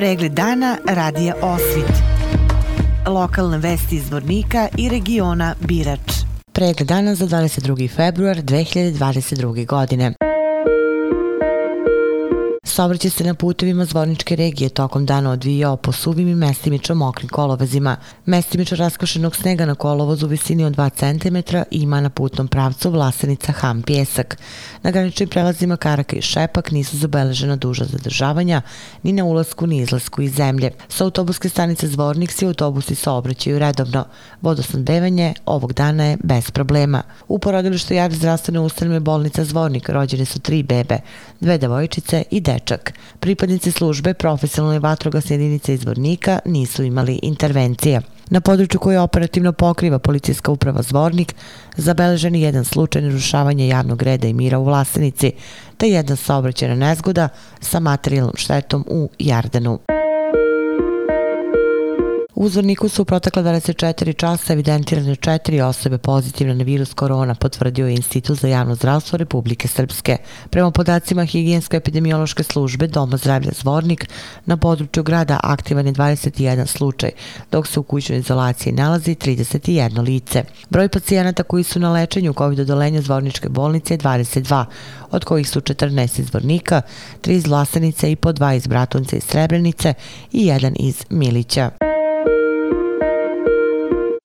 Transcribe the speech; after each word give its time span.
Pregled 0.00 0.32
dana 0.32 0.78
radija 0.86 1.34
Osvit. 1.42 1.92
Lokalne 3.06 3.58
vesti 3.58 3.96
iz 3.96 4.10
Vornika 4.10 4.68
i 4.78 4.88
regiona 4.88 5.54
Birač. 5.60 6.12
Pregled 6.52 6.88
dana 6.88 7.14
za 7.14 7.26
22. 7.26 7.96
februar 7.96 8.36
2022. 8.36 9.66
godine. 9.66 10.12
Saobraćaj 12.70 13.10
se 13.10 13.24
na 13.24 13.34
putevima 13.34 13.84
Zvorničke 13.84 14.36
regije 14.36 14.68
tokom 14.68 15.06
dana 15.06 15.30
odvijao 15.30 15.76
po 15.76 15.92
suvim 15.92 16.28
i 16.28 16.34
mestimično 16.34 16.94
mokrim 16.94 17.28
kolovezima. 17.28 17.96
Mestimično 18.26 18.76
raskošenog 18.76 19.36
snega 19.36 19.66
na 19.66 19.74
kolovozu 19.74 20.26
u 20.26 20.28
visini 20.28 20.64
od 20.64 20.76
2 20.76 20.90
cm 20.90 21.56
ima 21.70 22.00
na 22.00 22.10
putnom 22.10 22.48
pravcu 22.48 22.90
Vlasenica 22.90 23.52
Ham 23.52 23.82
Pjesak. 23.82 24.38
Na 24.82 24.90
graničnim 24.90 25.28
prelazima 25.28 25.76
Karaka 25.76 26.16
i 26.16 26.22
Šepak 26.22 26.70
nisu 26.70 26.96
zabeležena 26.96 27.56
duža 27.56 27.84
zadržavanja 27.84 28.62
ni 29.02 29.12
na 29.12 29.24
ulasku 29.24 29.66
ni 29.66 29.78
izlasku 29.78 30.22
iz 30.22 30.34
zemlje. 30.34 30.70
Sa 30.88 31.04
autobuske 31.04 31.48
stanice 31.48 31.88
Zvornik 31.88 32.32
svi 32.32 32.46
autobusi 32.46 32.94
saobraćaju 32.94 33.58
redovno. 33.58 34.04
Vodosnadbevanje 34.42 35.34
ovog 35.46 35.72
dana 35.72 36.04
je 36.04 36.16
bez 36.24 36.50
problema. 36.50 37.02
U 37.28 37.38
porodilištu 37.38 37.94
javne 37.94 38.16
zdravstvene 38.16 38.60
ustanove 38.60 39.00
bolnica 39.00 39.44
Zvornik 39.44 39.88
rođene 39.88 40.24
su 40.24 40.40
tri 40.40 40.62
bebe, 40.62 40.98
dve 41.40 41.58
devojčice 41.58 42.24
i 42.30 42.40
dečak. 42.40 42.92
Pripadnici 43.20 43.70
službe 43.70 44.14
profesionalne 44.14 44.78
vatrogasne 44.78 45.34
jedinice 45.34 45.74
izvornika 45.74 46.38
nisu 46.44 46.82
imali 46.82 47.20
intervencije. 47.22 48.00
Na 48.30 48.40
području 48.40 48.80
koje 48.80 49.00
operativno 49.00 49.52
pokriva 49.52 49.98
policijska 49.98 50.52
uprava 50.52 50.82
Zvornik, 50.82 51.34
zabeležen 51.76 52.34
je 52.34 52.42
jedan 52.42 52.64
slučaj 52.64 53.02
narušavanja 53.02 53.64
javnog 53.64 54.02
reda 54.02 54.28
i 54.28 54.32
mira 54.32 54.58
u 54.58 54.64
Vlasenici, 54.64 55.32
te 55.76 55.88
jedna 55.88 56.16
saobraćena 56.16 56.74
nezgoda 56.74 57.28
sa 57.60 57.80
materijalnom 57.80 58.34
štetom 58.36 58.84
u 58.88 59.10
Jardanu. 59.18 59.78
U 62.40 62.48
su 62.88 63.02
u 63.02 63.04
protekle 63.04 63.42
24 63.42 64.16
časa 64.16 64.52
evidentirane 64.52 65.16
četiri 65.16 65.60
osobe 65.60 65.98
pozitivne 65.98 66.54
na 66.54 66.64
virus 66.64 66.94
korona, 66.94 67.34
potvrdio 67.34 67.86
je 67.86 67.94
Institut 67.94 68.38
za 68.38 68.48
javno 68.48 68.74
zdravstvo 68.74 69.16
Republike 69.16 69.68
Srpske. 69.68 70.16
Prema 70.50 70.70
podacima 70.70 71.22
Higijensko-epidemiološke 71.22 72.42
službe 72.42 72.86
Doma 72.86 73.16
zdravlja 73.16 73.50
Zvornik, 73.60 74.08
na 74.46 74.56
području 74.56 75.02
grada 75.02 75.40
aktivan 75.42 75.86
je 75.86 75.92
21 75.92 76.66
slučaj, 76.66 77.10
dok 77.50 77.66
se 77.66 77.80
u 77.80 77.82
kućnoj 77.82 78.18
izolaciji 78.18 78.72
nalazi 78.72 79.14
31 79.14 80.02
lice. 80.02 80.44
Broj 80.70 80.88
pacijenata 80.88 81.42
koji 81.42 81.64
su 81.64 81.80
na 81.80 81.92
lečenju 81.92 82.32
COVID-odolenja 82.32 83.00
Zvorničke 83.00 83.48
bolnice 83.48 83.94
je 83.94 83.98
22, 83.98 84.64
od 85.10 85.24
kojih 85.24 85.48
su 85.48 85.60
14 85.60 86.20
iz 86.20 86.26
Zvornika, 86.26 86.82
3 87.22 87.30
iz 87.30 87.46
Vlasenice 87.46 88.12
i 88.12 88.16
po 88.16 88.32
2 88.32 88.56
iz 88.56 88.66
Bratunce 88.66 89.16
i 89.16 89.20
Srebrenice 89.20 89.94
i 90.32 90.46
jedan 90.46 90.74
iz 90.78 91.04
Milića. 91.10 91.89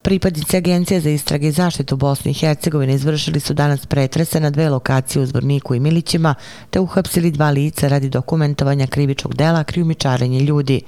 Pripadnici 0.06 0.58
Agencije 0.58 1.02
za 1.02 1.10
istrage 1.10 1.48
i 1.48 1.52
zaštitu 1.52 1.96
Bosne 1.96 2.32
i 2.32 2.34
Hercegovine 2.34 2.94
izvršili 2.94 3.40
su 3.40 3.54
danas 3.54 3.86
pretrese 3.86 4.40
na 4.40 4.50
dve 4.50 4.70
lokacije 4.70 5.22
u 5.22 5.26
Zvorniku 5.26 5.76
i 5.76 5.80
Milićima 5.80 6.36
te 6.70 6.80
uhapsili 6.80 7.32
dva 7.32 7.50
lica 7.50 7.88
radi 7.88 8.10
dokumentovanja 8.10 8.88
krivičnog 8.88 9.36
dela 9.36 9.64
krijumičarenje 9.64 10.40
ljudi. 10.40 10.82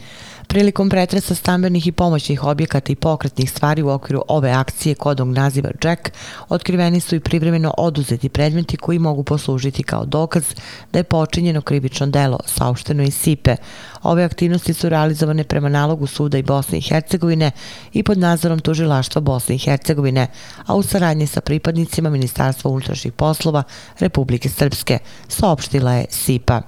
Prilikom 0.47 0.89
pretresa 0.89 1.35
stambenih 1.35 1.87
i 1.87 1.91
pomoćnih 1.91 2.43
objekata 2.43 2.91
i 2.91 2.95
pokretnih 2.95 3.51
stvari 3.51 3.81
u 3.81 3.89
okviru 3.89 4.21
ove 4.27 4.51
akcije 4.51 4.95
kodog 4.95 5.27
naziva 5.27 5.69
Jack, 5.83 6.09
otkriveni 6.49 6.99
su 6.99 7.15
i 7.15 7.19
privremeno 7.19 7.73
oduzeti 7.77 8.29
predmeti 8.29 8.77
koji 8.77 8.99
mogu 8.99 9.23
poslužiti 9.23 9.83
kao 9.83 10.05
dokaz 10.05 10.43
da 10.91 10.99
je 10.99 11.03
počinjeno 11.03 11.61
krivično 11.61 12.07
delo, 12.07 12.39
saopšteno 12.45 13.03
iz 13.03 13.15
SIPE. 13.15 13.55
Ove 14.03 14.23
aktivnosti 14.23 14.73
su 14.73 14.89
realizovane 14.89 15.43
prema 15.43 15.69
nalogu 15.69 16.07
Suda 16.07 16.37
i 16.37 16.43
Bosne 16.43 16.77
i 16.77 16.81
Hercegovine 16.81 17.51
i 17.93 18.03
pod 18.03 18.17
nadzorom 18.17 18.59
tužilaštva 18.59 19.06
Bosne 19.15 19.55
i 19.55 19.57
Hercegovine, 19.57 20.27
a 20.65 20.75
u 20.75 20.83
saradnji 20.83 21.27
sa 21.27 21.41
pripadnicima 21.41 22.09
Ministarstva 22.09 22.71
unutrašnjih 22.71 23.13
poslova 23.13 23.63
Republike 23.99 24.49
Srpske, 24.49 24.99
saopštila 25.27 25.93
je 25.93 26.05
SIPA. 26.09 26.61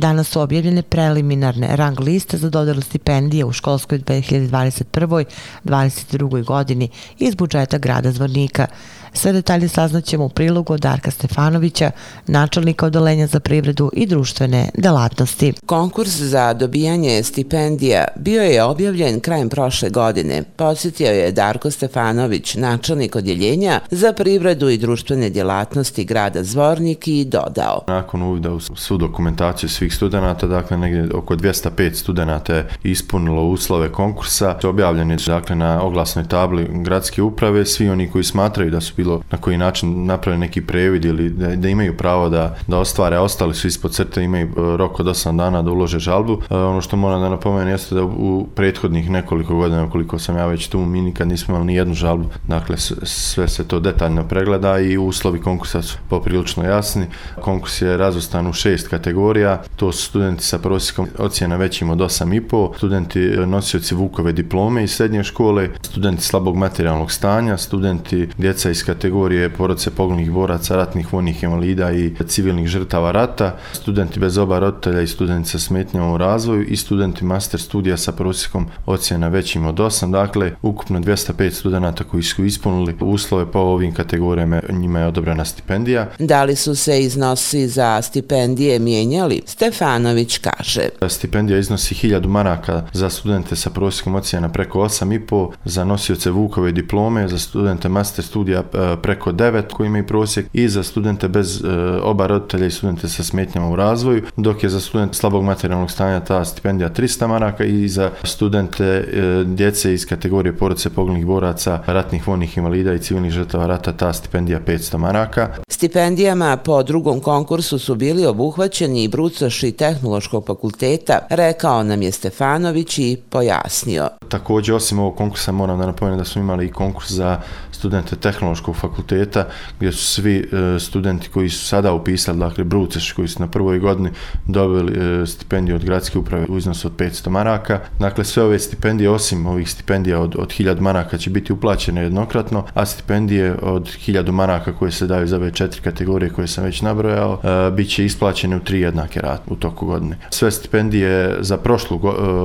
Danas 0.00 0.28
su 0.28 0.40
objavljene 0.40 0.82
preliminarne 0.82 1.76
rang 1.76 2.00
liste 2.00 2.38
za 2.38 2.50
dodelu 2.50 2.80
stipendije 2.80 3.44
u 3.44 3.52
školskoj 3.52 3.98
2021-2022. 3.98 6.44
godini 6.44 6.88
iz 7.18 7.34
budžeta 7.34 7.78
grada 7.78 8.12
Zvornika. 8.12 8.66
Sve 9.12 9.32
detalje 9.32 9.68
saznaćemo 9.68 10.24
u 10.24 10.28
prilogu 10.28 10.72
od 10.72 10.80
Darka 10.80 11.10
Stefanovića, 11.10 11.90
načelnika 12.26 12.86
odolenja 12.86 13.26
za 13.26 13.40
privredu 13.40 13.90
i 13.92 14.06
društvene 14.06 14.68
delatnosti. 14.74 15.52
Konkurs 15.66 16.10
za 16.10 16.52
dobijanje 16.52 17.22
stipendija 17.22 18.04
bio 18.16 18.42
je 18.42 18.62
objavljen 18.62 19.20
krajem 19.20 19.48
prošle 19.48 19.90
godine. 19.90 20.42
Podsjetio 20.56 21.10
je 21.10 21.32
Darko 21.32 21.70
Stefanović, 21.70 22.54
načelnik 22.54 23.16
odjeljenja 23.16 23.80
za 23.90 24.12
privredu 24.12 24.68
i 24.68 24.78
društvene 24.78 25.30
delatnosti 25.30 26.04
grada 26.04 26.44
Zvornik 26.44 27.08
i 27.08 27.24
dodao. 27.24 27.84
Nakon 27.88 28.22
uvida 28.22 28.52
u 28.52 28.60
svu 28.60 28.96
dokumentaciju 28.96 29.68
svih 29.68 29.89
studenta, 29.94 30.46
dakle 30.46 30.76
negdje 30.76 31.08
oko 31.14 31.36
205 31.36 31.94
studenta 31.94 32.54
je 32.54 32.68
ispunilo 32.82 33.42
uslove 33.42 33.92
konkursa. 33.92 34.56
Objavljen 34.64 35.10
je 35.10 35.16
dakle, 35.26 35.56
na 35.56 35.82
oglasnoj 35.82 36.24
tabli 36.28 36.68
gradske 36.70 37.22
uprave. 37.22 37.66
Svi 37.66 37.88
oni 37.88 38.10
koji 38.10 38.24
smatraju 38.24 38.70
da 38.70 38.80
su 38.80 38.92
bilo 38.96 39.22
na 39.30 39.38
koji 39.38 39.58
način 39.58 40.06
napravili 40.06 40.40
neki 40.40 40.60
previd 40.60 41.04
ili 41.04 41.30
da, 41.30 41.56
da 41.56 41.68
imaju 41.68 41.96
pravo 41.96 42.28
da, 42.28 42.56
da 42.66 42.78
ostvare, 42.78 43.18
ostali 43.18 43.54
su 43.54 43.66
ispod 43.66 43.92
crte, 43.92 44.22
imaju 44.22 44.46
e, 44.46 44.76
rok 44.76 45.00
od 45.00 45.06
8 45.06 45.36
dana 45.36 45.62
da 45.62 45.70
ulože 45.70 45.98
žalbu. 45.98 46.42
E, 46.50 46.54
ono 46.56 46.80
što 46.80 46.96
moram 46.96 47.20
da 47.20 47.28
napomenem 47.28 47.68
jeste 47.68 47.94
da 47.94 48.04
u 48.04 48.46
prethodnih 48.54 49.10
nekoliko 49.10 49.56
godina, 49.56 49.90
koliko 49.90 50.18
sam 50.18 50.36
ja 50.36 50.46
već 50.46 50.68
tu, 50.68 50.78
mi 50.78 51.00
nikad 51.00 51.28
nismo 51.28 51.54
imali 51.54 51.66
ni 51.66 51.74
jednu 51.74 51.94
žalbu. 51.94 52.28
Dakle, 52.48 52.76
sve 53.04 53.48
se 53.48 53.68
to 53.68 53.80
detaljno 53.80 54.28
pregleda 54.28 54.78
i 54.78 54.98
uslovi 54.98 55.40
konkursa 55.40 55.82
su 55.82 55.98
poprilično 56.08 56.64
jasni. 56.64 57.06
Konkurs 57.40 57.82
je 57.82 57.96
razvrstan 57.96 58.46
u 58.46 58.52
šest 58.52 58.88
kategorija. 58.88 59.62
To 59.76 59.92
su 59.92 60.02
studenti 60.02 60.44
sa 60.44 60.58
prosjekom 60.58 61.08
ocjena 61.18 61.56
većim 61.56 61.90
od 61.90 61.98
8,5, 61.98 62.76
studenti 62.76 63.20
e, 63.20 63.46
nosioci 63.46 63.94
Vukove 63.94 64.32
diplome 64.32 64.84
iz 64.84 64.90
srednje 64.90 65.24
škole, 65.24 65.68
studenti 65.82 66.22
slabog 66.22 66.56
materijalnog 66.56 67.12
stanja, 67.12 67.56
studenti 67.56 68.28
djeca 68.38 68.70
iz 68.70 68.84
kategorije 68.84 69.50
porodice 69.50 69.90
poginulih 69.90 70.30
boraca, 70.30 70.76
ratnih 70.76 71.12
vojnih 71.12 71.42
invalida 71.42 71.92
i 71.92 72.14
civilnih 72.26 72.66
žrtava 72.66 73.12
rata, 73.12 73.56
studenti 73.72 74.20
bez 74.20 74.38
oba 74.38 74.58
roditelja 74.58 75.00
i 75.00 75.06
studenti 75.06 75.48
sa 75.48 75.58
smetnjama 75.58 76.14
u 76.14 76.18
razvoju 76.18 76.64
i 76.64 76.76
studenti 76.76 77.24
master 77.24 77.60
studija 77.60 77.96
sa 77.96 78.12
prosjekom 78.12 78.66
ocjena 78.86 79.28
većim 79.28 79.66
od 79.66 79.74
8. 79.74 80.10
Dakle, 80.10 80.52
ukupno 80.62 81.00
205 81.00 81.50
studenta 81.50 82.04
koji 82.04 82.22
su 82.22 82.44
ispunili 82.44 82.96
uslove 83.00 83.52
po 83.52 83.58
ovim 83.58 83.94
kategorijama, 83.94 84.60
njima 84.68 84.98
je 84.98 85.06
odobrena 85.06 85.44
stipendija. 85.44 86.08
Da 86.18 86.44
li 86.44 86.56
su 86.56 86.74
se 86.74 87.02
iznosi 87.02 87.68
za 87.68 88.02
stipendije 88.02 88.78
mijenjali? 88.78 89.42
Stefanović 89.60 90.38
kaže. 90.38 90.88
Stipendija 91.08 91.58
iznosi 91.58 91.94
1000 91.94 92.26
maraka 92.26 92.82
za 92.92 93.10
studente 93.10 93.56
sa 93.56 93.70
prosjekom 93.70 94.14
ocjena 94.14 94.48
preko 94.48 94.78
8,5, 94.78 95.50
za 95.64 95.84
nosioce 95.84 96.30
Vukove 96.30 96.72
diplome, 96.72 97.28
za 97.28 97.38
studente 97.38 97.88
master 97.88 98.24
studija 98.24 98.62
E, 98.74 98.96
preko 99.02 99.32
9 99.32 99.62
koji 99.72 99.86
imaju 99.86 100.06
prosjek 100.06 100.46
i 100.52 100.68
za 100.68 100.82
studente 100.82 101.28
bez 101.28 101.64
e, 101.64 101.68
oba 102.02 102.26
roditelja 102.26 102.66
i 102.66 102.70
studente 102.70 103.08
sa 103.08 103.22
smetnjama 103.22 103.68
u 103.68 103.76
razvoju, 103.76 104.22
dok 104.36 104.62
je 104.62 104.68
za 104.68 104.80
studente 104.80 105.14
slabog 105.14 105.44
materijalnog 105.44 105.90
stanja 105.90 106.20
ta 106.20 106.44
stipendija 106.44 106.90
300 106.90 107.26
maraka 107.26 107.64
i 107.64 107.88
za 107.88 108.10
studente 108.24 108.84
e, 108.84 109.44
djece 109.44 109.94
iz 109.94 110.06
kategorije 110.06 110.56
porodice 110.56 110.90
poginulih 110.90 111.26
boraca, 111.26 111.82
ratnih 111.86 112.28
vojnih 112.28 112.56
invalida 112.56 112.94
i 112.94 112.98
civilnih 112.98 113.32
žrtava 113.32 113.66
rata 113.66 113.92
ta 113.92 114.12
stipendija 114.12 114.60
500 114.66 114.96
maraka. 114.96 115.48
Stipendijama 115.68 116.56
po 116.56 116.82
drugom 116.82 117.20
konkursu 117.20 117.78
su 117.78 117.94
bili 117.94 118.26
obuhvaćeni 118.26 119.04
i 119.04 119.08
Brucoši 119.50 119.72
tehnološkog 119.72 120.46
fakulteta, 120.46 121.18
rekao 121.30 121.82
nam 121.82 122.02
je 122.02 122.12
Stefanović 122.12 122.98
i 122.98 123.16
pojasnio. 123.30 124.08
Također, 124.28 124.74
osim 124.74 124.98
ovog 124.98 125.16
konkursa, 125.16 125.52
moram 125.52 125.78
da 125.78 125.86
napomenem 125.86 126.18
da 126.18 126.24
smo 126.24 126.42
imali 126.42 126.66
i 126.66 126.72
konkurs 126.72 127.10
za 127.10 127.40
studente 127.72 128.16
tehnološkog 128.16 128.76
fakulteta, 128.76 129.46
gdje 129.76 129.92
su 129.92 130.04
svi 130.04 130.38
e, 130.38 130.78
studenti 130.80 131.28
koji 131.28 131.48
su 131.48 131.66
sada 131.66 131.92
upisali, 131.92 132.38
dakle, 132.38 132.64
Bruceš, 132.64 133.12
koji 133.12 133.28
su 133.28 133.40
na 133.40 133.48
prvoj 133.48 133.78
godini 133.78 134.10
dobili 134.46 135.22
e, 135.22 135.26
stipendiju 135.26 135.76
od 135.76 135.84
gradske 135.84 136.18
uprave 136.18 136.46
u 136.48 136.58
iznosu 136.58 136.88
od 136.88 136.96
500 136.96 137.28
maraka. 137.28 137.80
Dakle, 137.98 138.24
sve 138.24 138.42
ove 138.42 138.58
stipendije, 138.58 139.10
osim 139.10 139.46
ovih 139.46 139.70
stipendija 139.70 140.20
od, 140.20 140.36
od 140.38 140.48
1000 140.48 140.80
maraka, 140.80 141.18
će 141.18 141.30
biti 141.30 141.52
uplaćene 141.52 142.02
jednokratno, 142.02 142.64
a 142.74 142.86
stipendije 142.86 143.54
od 143.62 143.82
1000 143.82 144.30
maraka 144.30 144.72
koje 144.72 144.92
se 144.92 145.06
daju 145.06 145.26
za 145.26 145.36
ove 145.36 145.50
četiri 145.50 145.80
kategorije 145.80 146.30
koje 146.30 146.48
sam 146.48 146.64
već 146.64 146.82
nabrojao, 146.82 147.40
e, 147.42 147.70
bit 147.70 147.90
će 147.90 148.04
isplaćene 148.04 148.56
u 148.56 148.60
tri 148.60 148.80
jednake 148.80 149.20
rate 149.20 149.39
u 149.46 149.56
toku 149.56 149.86
godine. 149.86 150.18
Sve 150.30 150.50
stipendije 150.50 151.36
za 151.40 151.56
prošlu 151.56 151.96
e, 151.96 152.00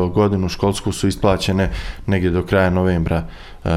godinu 0.09 0.49
školsku 0.49 0.91
su 0.91 1.07
isplaćene 1.07 1.69
negdje 2.07 2.29
do 2.29 2.43
kraja 2.43 2.69
novembra 2.69 3.23
e, 3.65 3.69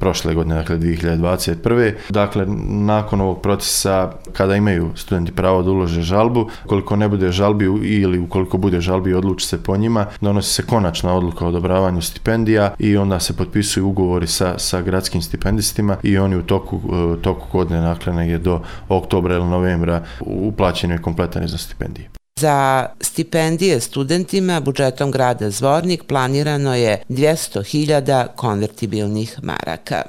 prošle 0.00 0.34
godine, 0.34 0.54
dakle 0.54 0.78
2021. 0.78 1.92
Dakle, 2.10 2.46
nakon 2.68 3.20
ovog 3.20 3.40
procesa, 3.40 4.12
kada 4.32 4.56
imaju 4.56 4.90
studenti 4.94 5.32
pravo 5.32 5.62
da 5.62 5.70
ulože 5.70 6.02
žalbu, 6.02 6.48
koliko 6.66 6.96
ne 6.96 7.08
bude 7.08 7.32
žalbi 7.32 7.64
ili 7.82 8.18
ukoliko 8.18 8.58
bude 8.58 8.80
žalbi 8.80 9.14
odluči 9.14 9.46
se 9.46 9.62
po 9.62 9.76
njima, 9.76 10.06
donosi 10.20 10.54
se 10.54 10.62
konačna 10.62 11.14
odluka 11.14 11.44
o 11.44 11.48
odobravanju 11.48 12.02
stipendija 12.02 12.74
i 12.78 12.96
onda 12.96 13.20
se 13.20 13.36
potpisuju 13.36 13.88
ugovori 13.88 14.26
sa, 14.26 14.58
sa 14.58 14.82
gradskim 14.82 15.22
stipendistima 15.22 15.96
i 16.02 16.18
oni 16.18 16.36
u 16.36 16.42
toku, 16.42 16.76
e, 16.76 17.22
toku 17.22 17.46
godine, 17.52 17.80
dakle 17.80 18.12
negdje 18.12 18.38
do 18.38 18.60
oktobra 18.88 19.34
ili 19.34 19.44
novembra 19.44 20.02
uplaćeni 20.20 20.94
je 20.94 21.02
kompletan 21.02 21.44
iznos 21.44 21.62
stipendije. 21.62 22.08
Za 22.40 22.86
stipendije 23.00 23.80
studentima 23.80 24.60
budžetom 24.60 25.10
grada 25.10 25.50
Zvornik 25.50 26.04
planirano 26.04 26.74
je 26.74 27.02
200.000 27.08 28.26
konvertibilnih 28.36 29.38
maraka. 29.42 30.02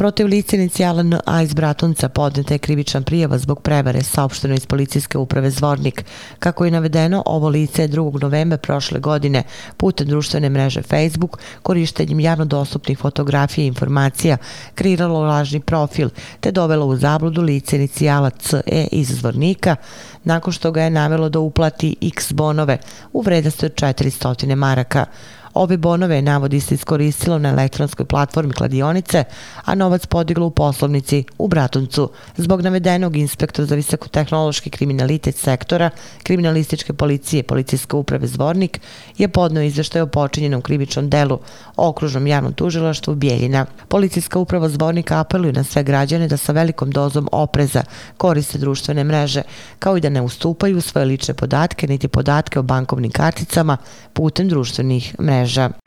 Protiv 0.00 0.26
lice 0.26 0.56
inicijala 0.56 1.04
A. 1.26 1.42
iz 1.42 1.54
Bratunca 1.54 2.08
podneta 2.08 2.54
je 2.54 2.58
krivičan 2.58 3.04
prijava 3.04 3.38
zbog 3.38 3.62
prevare 3.62 4.02
saopšteno 4.02 4.54
iz 4.54 4.66
policijske 4.66 5.18
uprave 5.18 5.50
Zvornik. 5.50 6.04
Kako 6.38 6.64
je 6.64 6.70
navedeno, 6.70 7.22
ovo 7.26 7.48
lice 7.48 7.82
je 7.82 7.88
2. 7.88 8.22
novembra 8.22 8.58
prošle 8.58 9.00
godine 9.00 9.42
putem 9.76 10.06
društvene 10.06 10.50
mreže 10.50 10.82
Facebook 10.82 11.38
korištenjem 11.62 12.20
javno 12.20 12.44
dostupnih 12.44 12.98
fotografija 12.98 13.64
i 13.64 13.66
informacija 13.66 14.36
kreiralo 14.74 15.20
lažni 15.20 15.60
profil 15.60 16.08
te 16.40 16.52
dovelo 16.52 16.86
u 16.86 16.96
zabludu 16.96 17.42
lice 17.42 17.76
inicijala 17.76 18.30
C.E. 18.30 18.86
iz 18.92 19.08
Zvornika 19.08 19.76
nakon 20.24 20.52
što 20.52 20.72
ga 20.72 20.82
je 20.82 20.90
navelo 20.90 21.28
da 21.28 21.38
uplati 21.38 21.96
X 22.02 22.32
bonove 22.32 22.78
u 23.12 23.20
vrednosti 23.20 23.66
od 23.66 23.74
400 23.74 24.54
maraka. 24.54 25.06
Ove 25.54 25.76
bonove 25.76 26.22
navodi 26.22 26.60
se 26.60 26.74
iskoristilo 26.74 27.38
na 27.38 27.48
elektronskoj 27.48 28.06
platformi 28.06 28.52
kladionice, 28.52 29.24
a 29.64 29.74
novac 29.74 30.06
podiglo 30.06 30.46
u 30.46 30.50
poslovnici 30.50 31.24
u 31.38 31.48
Bratuncu. 31.48 32.10
Zbog 32.36 32.62
navedenog 32.62 33.16
inspektor 33.16 33.64
za 33.64 33.74
visokotehnološki 33.74 34.70
kriminalitet 34.70 35.36
sektora 35.36 35.90
kriminalističke 36.22 36.92
policije 36.92 37.42
policijske 37.42 37.96
uprave 37.96 38.26
Zvornik 38.26 38.80
je 39.18 39.28
podneo 39.28 39.62
izveštaj 39.62 40.02
o 40.02 40.06
počinjenom 40.06 40.62
krivičnom 40.62 41.10
delu 41.10 41.38
okružnom 41.76 42.26
javnom 42.26 42.52
tužilaštvu 42.52 43.14
Bijeljina. 43.14 43.66
Policijska 43.88 44.38
uprava 44.38 44.68
Zvornik 44.68 45.10
apeluje 45.10 45.52
na 45.52 45.64
sve 45.64 45.82
građane 45.82 46.28
da 46.28 46.36
sa 46.36 46.52
velikom 46.52 46.90
dozom 46.90 47.28
opreza 47.32 47.82
koriste 48.16 48.58
društvene 48.58 49.04
mreže, 49.04 49.42
kao 49.78 49.96
i 49.96 50.00
da 50.00 50.08
ne 50.08 50.22
ustupaju 50.22 50.80
svoje 50.80 51.04
lične 51.04 51.34
podatke 51.34 51.86
niti 51.86 52.08
podatke 52.08 52.58
o 52.58 52.62
bankovnim 52.62 53.10
karticama 53.10 53.76
putem 54.12 54.48
društvenih 54.48 55.20
mreža 55.20 55.39
mreža. 55.40 55.79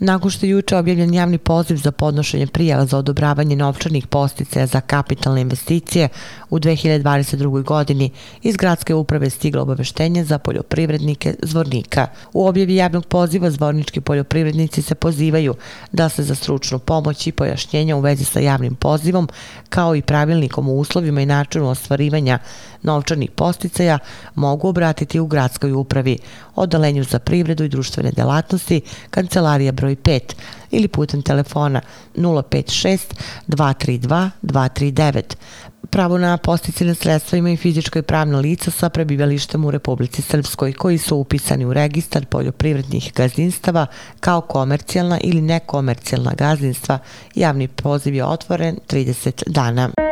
Nakon 0.00 0.30
što 0.30 0.46
je 0.46 0.50
juče 0.50 0.76
objavljen 0.76 1.14
javni 1.14 1.38
poziv 1.38 1.76
za 1.76 1.92
podnošenje 1.92 2.46
prijava 2.46 2.86
za 2.86 2.98
odobravanje 2.98 3.56
novčanih 3.56 4.06
posticaja 4.06 4.66
za 4.66 4.80
kapitalne 4.80 5.40
investicije 5.40 6.08
u 6.50 6.58
2022. 6.58 7.62
godini, 7.62 8.10
iz 8.42 8.56
gradske 8.56 8.94
uprave 8.94 9.30
stiglo 9.30 9.62
obaveštenje 9.62 10.24
za 10.24 10.38
poljoprivrednike 10.38 11.34
Zvornika. 11.42 12.06
U 12.32 12.46
objavi 12.46 12.74
javnog 12.74 13.06
poziva 13.06 13.50
zvornički 13.50 14.00
poljoprivrednici 14.00 14.82
se 14.82 14.94
pozivaju 14.94 15.54
da 15.92 16.08
se 16.08 16.22
za 16.22 16.34
stručnu 16.34 16.78
pomoć 16.78 17.26
i 17.26 17.32
pojašnjenja 17.32 17.96
u 17.96 18.00
vezi 18.00 18.24
sa 18.24 18.40
javnim 18.40 18.74
pozivom, 18.74 19.28
kao 19.68 19.96
i 19.96 20.02
pravilnikom 20.02 20.68
u 20.68 20.78
uslovima 20.78 21.20
i 21.20 21.26
načinu 21.26 21.68
ostvarivanja 21.68 22.38
novčanih 22.82 23.30
posticaja, 23.30 23.98
mogu 24.34 24.68
obratiti 24.68 25.20
u 25.20 25.26
gradskoj 25.26 25.72
upravi, 25.72 26.18
odalenju 26.56 27.04
za 27.04 27.18
privredu 27.18 27.64
i 27.64 27.68
društvene 27.68 28.12
delatnosti, 28.12 28.80
kancelarija 29.10 29.72
broj 29.72 29.87
5 29.96 30.20
ili 30.70 30.88
putem 30.88 31.22
telefona 31.22 31.80
056 32.16 32.98
232 33.48 34.30
239. 34.42 35.22
Pravo 35.90 36.18
na 36.18 36.36
posticine 36.36 36.94
sredstva 36.94 37.38
imaju 37.38 37.56
fizičko 37.56 37.98
i 37.98 38.02
pravno 38.02 38.40
lica 38.40 38.70
sa 38.70 38.88
prebivalištem 38.88 39.64
u 39.64 39.70
Republici 39.70 40.22
Srpskoj 40.22 40.72
koji 40.72 40.98
su 40.98 41.16
upisani 41.16 41.64
u 41.64 41.72
registar 41.72 42.26
poljoprivrednih 42.26 43.12
gazdinstava 43.16 43.86
kao 44.20 44.40
komercijalna 44.40 45.18
ili 45.22 45.40
nekomercijalna 45.40 46.32
gazdinstva. 46.34 46.98
Javni 47.34 47.68
poziv 47.68 48.14
je 48.14 48.24
otvoren 48.24 48.78
30 48.88 49.42
dana. 49.46 50.07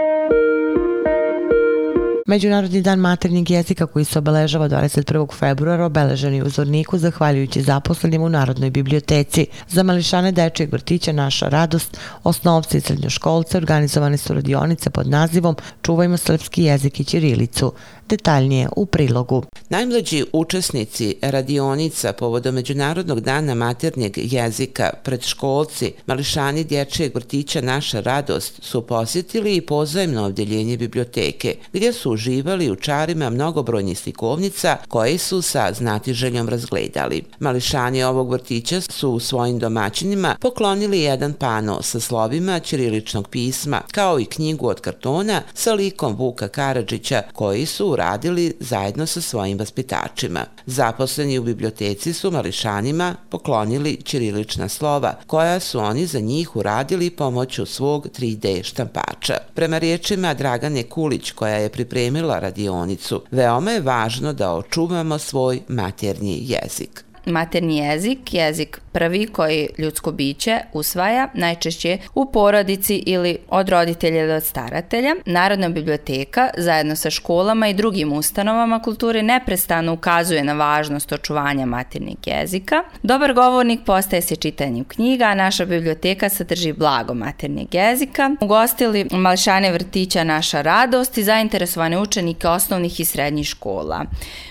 Međunarodni 2.27 2.83
dan 2.83 2.99
maternjeg 2.99 3.51
jezika 3.51 3.87
koji 3.87 4.05
se 4.05 4.19
obeležava 4.19 4.69
21. 4.69 5.35
februara 5.39 5.85
obeležen 5.85 6.35
je 6.35 6.45
u 6.45 6.49
Zorniku 6.49 6.99
zahvaljujući 6.99 7.63
zaposlenim 7.63 8.23
u 8.23 8.29
Narodnoj 8.29 8.71
biblioteci. 8.71 9.47
Za 9.69 9.83
mališane 9.83 10.33
dečijeg 10.33 10.73
vrtića 10.73 11.13
Naša 11.13 11.49
radost, 11.49 11.99
osnovci 12.25 12.79
i 12.79 12.81
srednjoškolce 12.81 13.57
organizovane 13.57 14.17
su 14.17 14.35
radionice 14.35 14.91
pod 14.91 15.09
nazivom 15.09 15.57
Čuvajmo 15.83 16.17
srpski 16.17 16.65
jezik 16.65 17.01
i 17.01 17.05
ćirilicu 17.05 17.73
detaljnije 18.09 18.69
u 18.77 18.87
prilogu. 18.87 19.45
Najmlađi 19.69 20.25
učesnici 20.33 21.17
radionica 21.23 22.13
povodom 22.13 22.55
Međunarodnog 22.55 23.21
dana 23.21 23.55
maternjeg 23.55 24.33
jezika, 24.33 24.91
predškolci, 25.05 25.93
mališani 26.07 26.65
dječjeg 26.65 27.15
vrtića 27.15 27.61
Naša 27.61 28.01
radost 28.01 28.63
su 28.63 28.83
posjetili 28.83 29.57
i 29.57 29.61
pozajemno 29.61 30.25
ovdjeljenje 30.25 30.77
biblioteke, 30.77 31.57
gdje 31.73 31.93
su 31.93 32.13
uživali 32.13 32.71
u 32.71 32.77
čarima 32.77 33.31
mnogobrojnih 33.31 33.99
slikovnica 33.99 34.77
koje 34.89 35.19
su 35.19 35.43
sa 35.43 35.73
znatiželjom 35.73 36.49
razgledali. 36.49 37.23
Mališani 37.41 38.03
ovog 38.03 38.31
vrtića 38.31 38.81
su 38.81 39.11
u 39.11 39.21
svojim 39.21 39.59
domaćinima 39.59 40.37
poklonili 40.41 41.01
jedan 41.01 41.33
pano 41.33 41.83
sa 41.83 42.01
slovima 42.01 42.61
ćiriličnog 42.61 43.29
pisma, 43.29 43.83
kao 43.93 44.21
i 44.21 44.25
knjigu 44.25 44.69
od 44.69 44.81
kartona 44.81 45.43
sa 45.55 45.73
likom 45.75 46.17
Vuka 46.17 46.49
Karadžića 46.49 47.23
koji 47.33 47.67
su 47.67 47.96
uradili 47.97 48.53
zajedno 48.61 49.07
sa 49.07 49.21
svojim 49.21 49.59
vaspitačima. 49.59 50.45
Zaposleni 50.67 51.39
u 51.39 51.43
biblioteci 51.43 52.13
su 52.13 52.31
mališanima 52.31 53.15
poklonili 53.29 53.97
ćirilična 54.05 54.69
slova, 54.69 55.15
koja 55.27 55.61
su 55.61 55.81
oni 55.81 56.07
za 56.07 56.21
njih 56.21 56.57
uradili 56.57 57.11
pomoću 57.11 57.67
svog 57.67 58.07
3D 58.07 58.65
štampača. 58.65 59.37
Prema 59.55 59.79
riječima 59.79 60.35
Dragane 60.35 60.83
Kulić, 60.83 61.31
koja 61.31 61.57
je 61.57 61.69
pripremila 61.69 62.39
radionicu, 62.39 63.23
veoma 63.31 63.71
je 63.71 63.81
važno 63.81 64.33
da 64.33 64.55
očuvamo 64.55 65.19
svoj 65.19 65.61
maternji 65.69 66.39
jezik 66.43 67.07
materni 67.27 67.77
jezik, 67.77 68.35
jezik 68.35 68.81
prvi 68.93 69.27
koji 69.27 69.69
ljudsko 69.79 70.13
biće 70.13 70.61
usvaja 70.73 71.29
najčešće 71.35 71.99
u 72.15 72.33
porodici 72.33 73.03
ili 73.07 73.39
od 73.49 73.69
roditelja 73.69 74.23
ili 74.23 74.33
od 74.33 74.45
staratelja. 74.45 75.15
Narodna 75.27 75.69
biblioteka 75.69 76.51
zajedno 76.57 76.97
sa 76.97 77.11
školama 77.11 77.69
i 77.69 77.75
drugim 77.75 78.13
ustanovama 78.13 78.83
kulture 78.83 79.23
neprestano 79.23 79.93
ukazuje 79.93 80.45
na 80.45 80.53
važnost 80.53 81.13
očuvanja 81.13 81.67
maternjeg 81.67 82.19
jezika. 82.27 82.83
Dobar 83.03 83.35
govornik 83.35 83.81
postaje 83.87 84.23
se 84.23 84.37
čitanjem 84.37 84.85
knjiga, 84.85 85.25
a 85.25 85.35
naša 85.35 85.65
biblioteka 85.65 86.29
sadrži 86.29 86.73
blago 86.73 87.15
maternjeg 87.15 87.75
jezika. 87.75 88.31
Ugostili 88.41 89.07
malšane 89.11 89.73
vrtića 89.73 90.25
Naša 90.25 90.63
radost 90.63 91.19
i 91.19 91.25
zainteresovane 91.25 91.99
učenike 91.99 92.49
osnovnih 92.49 93.01
i 93.01 93.05
srednjih 93.05 93.47
škola. 93.47 94.05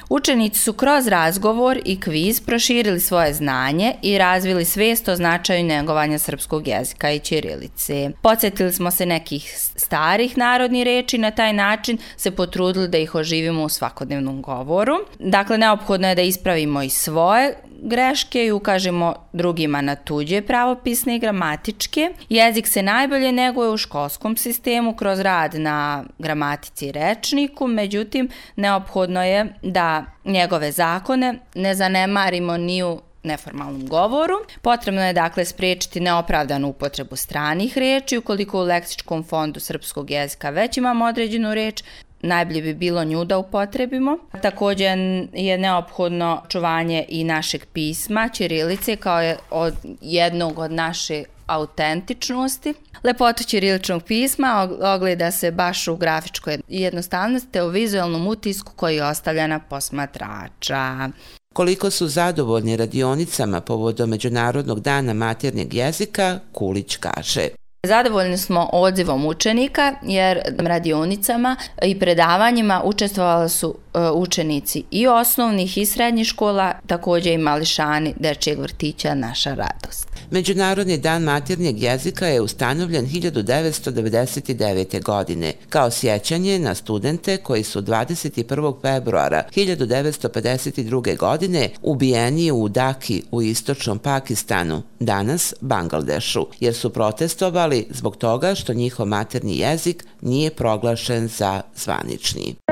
Učenici 0.09 0.59
su 0.59 0.73
kroz 0.73 1.07
razgovor 1.07 1.79
i 1.85 2.00
kviz 2.00 2.41
proširili 2.65 3.00
svoje 3.00 3.34
znanje 3.34 3.93
i 4.01 4.17
razvili 4.17 4.65
svest 4.65 5.07
o 5.07 5.15
značaju 5.15 5.63
negovanja 5.63 6.19
srpskog 6.19 6.67
jezika 6.67 7.12
i 7.12 7.19
ćirilice. 7.19 8.12
Podsjetili 8.22 8.74
smo 8.74 8.91
se 8.91 9.05
nekih 9.05 9.53
starih 9.57 10.38
narodnih 10.38 10.84
reči 10.84 11.17
na 11.17 11.31
taj 11.31 11.53
način 11.53 11.98
se 12.17 12.31
potrudili 12.31 12.88
da 12.88 12.98
ih 12.98 13.15
oživimo 13.15 13.63
u 13.63 13.69
svakodnevnom 13.69 14.41
govoru. 14.41 14.93
Dakle, 15.19 15.57
neophodno 15.57 16.10
je 16.10 16.15
da 16.15 16.22
ispravimo 16.22 16.81
i 16.81 16.89
svoje 16.89 17.55
greške 17.82 18.46
i 18.46 18.51
ukažemo 18.51 19.13
drugima 19.34 19.82
na 19.82 19.96
tuđe 19.96 20.41
pravopisne 20.41 21.15
i 21.15 21.20
gramatičke. 21.20 22.10
Jezik 22.29 22.67
se 22.67 22.84
najbolje 22.84 23.32
neguje 23.32 23.70
u 23.70 23.77
školskom 23.77 24.38
sistemu 24.38 24.96
kroz 24.96 25.20
rad 25.20 25.55
na 25.55 26.03
gramatici 26.20 26.88
i 26.88 26.91
rečniku, 26.91 27.67
međutim, 27.67 28.29
neophodno 28.55 29.24
je 29.24 29.53
da 29.62 30.05
njegove 30.25 30.72
zakone 30.72 31.39
ne 31.55 31.75
zanemarimo 31.75 32.58
ni 32.58 32.84
u 32.84 33.01
neformalnom 33.25 33.88
govoru. 33.88 34.34
Potrebno 34.62 35.05
je 35.05 35.13
dakle 35.13 35.46
spriječiti 35.46 36.00
neopravdanu 36.00 36.67
upotrebu 36.67 37.15
stranih 37.15 37.77
reči 37.77 38.17
ukoliko 38.17 38.60
u 38.60 38.63
leksičkom 38.63 39.24
fondu 39.24 39.60
srpskog 39.60 40.12
jezika 40.12 40.50
već 40.50 40.77
imamo 40.77 41.05
određenu 41.05 41.53
reč, 41.53 41.84
najbolje 42.25 42.62
bi 42.62 42.74
bilo 42.74 43.03
nju 43.03 43.25
da 43.25 43.38
upotrebimo. 43.38 44.17
Također 44.41 44.98
je 45.34 45.58
neophodno 45.58 46.41
čuvanje 46.48 47.05
i 47.10 47.24
našeg 47.24 47.65
pisma, 47.74 48.29
Ćirilice, 48.34 48.96
kao 48.96 49.22
je 49.22 49.38
od 49.51 49.74
jednog 50.01 50.60
od 50.60 50.72
naše 50.72 51.24
autentičnosti. 51.48 52.74
Lepota 53.03 53.44
ćiriličnog 53.44 54.03
pisma 54.03 54.70
ogleda 54.96 55.32
se 55.32 55.51
baš 55.51 55.88
u 55.88 55.96
grafičkoj 55.96 56.58
jednostavnosti 56.67 57.51
te 57.51 57.63
u 57.63 57.70
vizualnom 57.70 58.27
utisku 58.27 58.74
koji 58.75 59.01
ostavlja 59.01 59.48
na 59.48 59.60
posmatrača. 59.60 61.10
Koliko 61.53 61.91
su 61.91 62.08
zadovoljni 62.08 62.77
radionicama 62.77 63.62
povodom 63.62 64.10
Međunarodnog 64.10 64.79
dana 64.79 65.13
maternjeg 65.13 65.74
jezika, 65.74 66.39
Kulić 66.51 66.96
kaže. 66.96 67.48
Zadovoljni 67.85 68.37
smo 68.37 68.69
odzivom 68.73 69.25
učenika 69.25 69.93
jer 70.03 70.41
radionicama 70.57 71.55
i 71.83 71.99
predavanjima 71.99 72.81
učestvovali 72.83 73.49
su 73.49 73.75
e, 73.93 73.99
učenici 74.09 74.83
i 74.91 75.07
osnovnih 75.07 75.77
i 75.77 75.85
srednjih 75.85 76.27
škola, 76.27 76.73
također 76.87 77.33
i 77.33 77.37
mališani 77.37 78.13
dečijeg 78.19 78.59
vrtića 78.59 79.15
Naša 79.15 79.49
radost. 79.49 80.14
Međunarodni 80.32 80.98
dan 80.98 81.24
maternjeg 81.24 81.84
jezika 81.84 82.27
je 82.27 82.41
ustanovljen 82.41 83.08
1999. 83.08 85.03
godine 85.03 85.53
kao 85.70 85.91
sjećanje 85.91 86.60
na 86.60 86.75
studente 86.75 87.38
koji 87.38 87.63
su 87.63 87.82
21. 87.82 88.74
februara 88.82 89.44
1952. 89.55 91.17
godine 91.17 91.70
ubijeni 91.82 92.51
u 92.51 92.70
Daki 92.70 93.24
u 93.32 93.41
istočnom 93.41 94.00
Pakistanu, 94.00 94.82
danas 95.00 95.53
Bangladešu, 95.62 96.48
jer 96.60 96.75
su 96.75 96.89
protestovali 96.89 97.88
zbog 97.89 98.17
toga 98.17 98.55
što 98.55 98.74
njihov 98.74 99.05
materni 99.05 99.58
jezik 99.58 100.05
nije 100.22 100.51
proglašen 100.51 101.27
za 101.27 101.62
zvanični. 101.75 102.64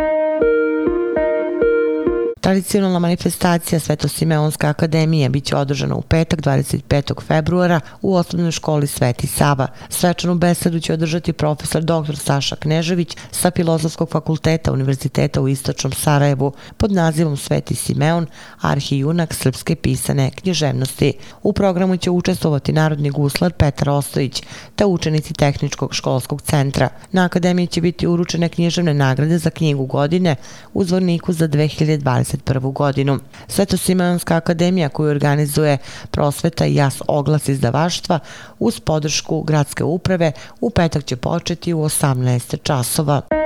Tradicionalna 2.43 2.99
manifestacija 2.99 3.79
Svetosimeonska 3.79 4.67
akademija 4.67 5.29
biće 5.29 5.55
održana 5.55 5.95
u 5.95 6.01
petak 6.01 6.41
25. 6.41 7.21
februara 7.27 7.79
u 8.01 8.15
osnovnoj 8.15 8.51
školi 8.51 8.87
Sveti 8.87 9.27
Sava. 9.27 9.67
Svečanu 9.89 10.35
besedu 10.35 10.79
će 10.79 10.93
održati 10.93 11.33
profesor 11.33 11.83
dr. 11.83 12.15
Saša 12.15 12.55
Knežević 12.55 13.17
sa 13.31 13.51
Filozofskog 13.51 14.09
fakulteta 14.09 14.71
Univerziteta 14.71 15.41
u 15.41 15.47
Istočnom 15.47 15.93
Sarajevu 15.93 16.53
pod 16.77 16.91
nazivom 16.91 17.37
Sveti 17.37 17.75
Simeon, 17.75 18.27
arhijunak 18.61 19.33
srpske 19.33 19.75
pisane 19.75 20.31
književnosti. 20.31 21.13
U 21.43 21.53
programu 21.53 21.97
će 21.97 22.09
učestvovati 22.09 22.73
narodni 22.73 23.09
guslar 23.09 23.53
Petar 23.53 23.89
Ostojić 23.89 24.43
te 24.75 24.85
učenici 24.85 25.33
Tehničkog 25.33 25.93
školskog 25.93 26.41
centra. 26.41 26.89
Na 27.11 27.25
akademiji 27.25 27.67
će 27.67 27.81
biti 27.81 28.07
uručene 28.07 28.49
književne 28.49 28.93
nagrade 28.93 29.37
za 29.37 29.49
knjigu 29.49 29.85
godine 29.85 30.35
u 30.73 30.83
zvorniku 30.83 31.33
za 31.33 31.47
2020 31.47 32.32
2021. 32.37 32.73
godinu. 32.73 33.19
Sveto-Simeonska 33.47 34.35
akademija 34.35 34.89
koju 34.89 35.09
organizuje 35.09 35.77
prosveta 36.11 36.65
i 36.65 36.75
jas 36.75 37.01
oglas 37.07 37.49
izdavaštva 37.49 38.19
uz 38.59 38.79
podršku 38.79 39.41
gradske 39.41 39.83
uprave 39.83 40.31
u 40.61 40.69
petak 40.69 41.05
će 41.05 41.15
početi 41.15 41.73
u 41.73 41.79
18 41.79 42.57
časova. 42.63 43.42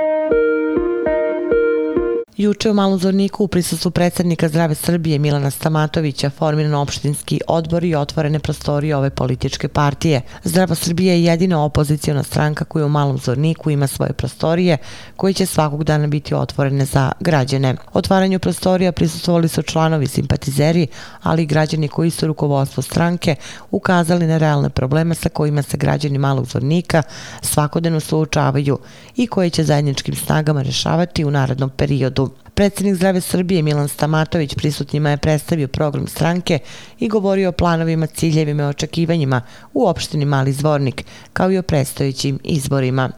Juče 2.38 2.70
u 2.70 2.74
Malom 2.74 2.98
Zorniku 2.98 3.44
u 3.44 3.48
prisustvu 3.48 3.90
predsjednika 3.90 4.48
Zdrave 4.48 4.74
Srbije 4.74 5.18
Milana 5.18 5.50
Stamatovića 5.50 6.30
formiran 6.30 6.74
opštinski 6.74 7.40
odbor 7.48 7.84
i 7.84 7.94
otvorene 7.94 8.38
prostorije 8.38 8.96
ove 8.96 9.10
političke 9.10 9.68
partije. 9.68 10.20
Zdrava 10.44 10.74
Srbija 10.74 11.14
je 11.14 11.24
jedina 11.24 11.64
opozicijona 11.64 12.22
stranka 12.22 12.64
koja 12.64 12.86
u 12.86 12.88
Malom 12.88 13.18
Zorniku 13.18 13.70
ima 13.70 13.86
svoje 13.86 14.12
prostorije 14.12 14.76
koje 15.16 15.32
će 15.32 15.46
svakog 15.46 15.84
dana 15.84 16.06
biti 16.06 16.34
otvorene 16.34 16.84
za 16.84 17.12
građane. 17.20 17.76
Otvaranju 17.92 18.38
prostorija 18.38 18.92
prisustvovali 18.92 19.48
su 19.48 19.62
članovi 19.62 20.06
simpatizeri, 20.06 20.86
ali 21.22 21.42
i 21.42 21.46
građani 21.46 21.88
koji 21.88 22.10
su 22.10 22.26
rukovodstvo 22.26 22.82
stranke 22.82 23.34
ukazali 23.70 24.26
na 24.26 24.38
realne 24.38 24.70
probleme 24.70 25.14
sa 25.14 25.28
kojima 25.28 25.62
se 25.62 25.76
građani 25.76 26.18
Malog 26.18 26.46
Zornika 26.46 27.02
svakodnevno 27.42 28.00
suočavaju 28.00 28.78
i 29.16 29.26
koje 29.26 29.50
će 29.50 29.64
zajedničkim 29.64 30.14
snagama 30.14 30.62
rešavati 30.62 31.24
u 31.24 31.30
narodnom 31.30 31.70
periodu. 31.70 32.27
Predsjednik 32.58 32.94
Zdrave 32.94 33.20
Srbije 33.20 33.62
Milan 33.62 33.88
Stamatović 33.88 34.54
prisutnjima 34.54 35.10
je 35.10 35.16
predstavio 35.16 35.68
program 35.68 36.06
stranke 36.06 36.58
i 36.98 37.08
govorio 37.08 37.48
o 37.48 37.52
planovima, 37.52 38.06
ciljevima 38.06 38.62
i 38.62 38.66
očekivanjima 38.66 39.42
u 39.74 39.88
opštini 39.88 40.24
Mali 40.24 40.52
Zvornik, 40.52 41.04
kao 41.32 41.52
i 41.52 41.58
o 41.58 41.62
predstojećim 41.62 42.38
izborima. 42.44 43.10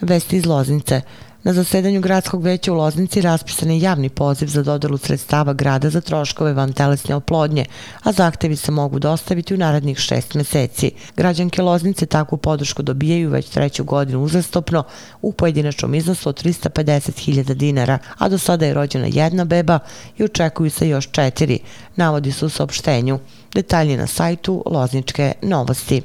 Vesti 0.00 0.36
iz 0.36 0.46
Loznice. 0.46 1.00
Na 1.44 1.52
zasedanju 1.52 2.00
gradskog 2.00 2.42
veća 2.42 2.72
u 2.72 2.76
Loznici 2.76 3.20
raspisan 3.20 3.70
je 3.70 3.80
javni 3.80 4.08
poziv 4.08 4.46
za 4.46 4.62
dodelu 4.62 4.98
sredstava 4.98 5.52
grada 5.52 5.90
za 5.90 6.00
troškove 6.00 6.52
van 6.52 6.72
telesne 6.72 7.14
oplodnje, 7.14 7.64
a 8.02 8.12
zahtevi 8.12 8.56
se 8.56 8.72
mogu 8.72 8.98
dostaviti 8.98 9.54
u 9.54 9.56
narednih 9.56 9.98
šest 9.98 10.34
meseci. 10.34 10.90
Građanke 11.16 11.62
Loznice 11.62 12.06
takvu 12.06 12.38
podršku 12.38 12.82
dobijaju 12.82 13.30
već 13.30 13.48
treću 13.48 13.84
godinu 13.84 14.22
uzastopno 14.22 14.84
u 15.22 15.32
pojedinačnom 15.32 15.94
iznosu 15.94 16.28
od 16.28 16.44
350.000 16.44 17.54
dinara, 17.54 17.98
a 18.18 18.28
do 18.28 18.38
sada 18.38 18.66
je 18.66 18.74
rođena 18.74 19.06
jedna 19.10 19.44
beba 19.44 19.78
i 20.18 20.24
očekuju 20.24 20.70
se 20.70 20.88
još 20.88 21.10
četiri, 21.10 21.58
navodi 21.96 22.32
su 22.32 22.46
u 22.46 22.48
saopštenju. 22.48 23.18
Detalji 23.54 23.96
na 23.96 24.06
sajtu 24.06 24.62
Lozničke 24.66 25.32
novosti. 25.42 26.03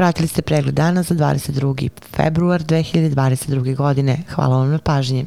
Pratili 0.00 0.28
ste 0.28 0.42
pregled 0.42 0.74
dana 0.74 1.02
za 1.02 1.14
22. 1.14 1.88
februar 2.16 2.62
2022. 2.62 3.76
godine. 3.76 4.18
Hvala 4.34 4.56
vam 4.56 4.70
na 4.70 4.78
pažnji. 4.78 5.24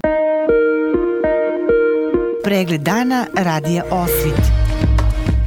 Pregled 2.44 2.82
dana 2.82 3.26
radija 3.38 3.84
Osvit. 3.92 4.42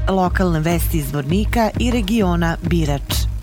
Lokalne 0.09 0.61
vesti 0.61 0.99
iz 0.99 1.13
Vornika 1.13 1.71
i 1.81 1.91
regiona 1.91 2.57
Birač. 2.63 3.36